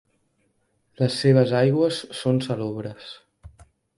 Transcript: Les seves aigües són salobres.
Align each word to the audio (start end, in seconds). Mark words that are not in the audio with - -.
Les 1.01 1.17
seves 1.25 1.53
aigües 1.59 2.01
són 2.21 2.43
salobres. 2.47 3.15